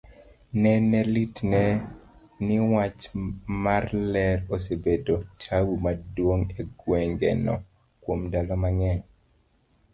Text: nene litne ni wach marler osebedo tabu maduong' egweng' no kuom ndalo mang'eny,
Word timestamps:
nene 0.61 0.97
litne 1.13 1.61
ni 2.45 2.57
wach 2.73 3.01
marler 3.63 4.37
osebedo 4.55 5.13
tabu 5.41 5.73
maduong' 5.83 6.49
egweng' 6.61 7.19
no 7.45 7.55
kuom 8.01 8.19
ndalo 8.27 8.53
mang'eny, 8.63 9.01